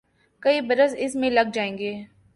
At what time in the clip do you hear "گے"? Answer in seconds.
1.77-1.93